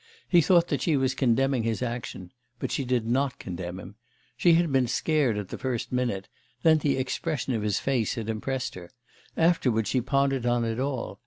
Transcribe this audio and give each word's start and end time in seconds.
He 0.27 0.41
thought 0.41 0.69
that 0.69 0.81
she 0.81 0.97
was 0.97 1.13
condemning 1.13 1.61
his 1.61 1.83
action; 1.83 2.31
but 2.57 2.71
she 2.71 2.85
did 2.85 3.05
not 3.05 3.37
condemn 3.37 3.79
him. 3.79 3.97
She 4.35 4.53
had 4.53 4.71
been 4.71 4.87
scared 4.87 5.37
at 5.37 5.49
the 5.49 5.59
first 5.59 5.91
minute; 5.91 6.27
then 6.63 6.79
the 6.79 6.97
expression 6.97 7.53
of 7.53 7.61
his 7.61 7.77
face 7.77 8.15
had 8.15 8.27
impressed 8.27 8.73
her; 8.73 8.89
afterwards 9.37 9.89
she 9.91 10.01
pondered 10.01 10.47
on 10.47 10.65
it 10.65 10.79
all. 10.79 11.19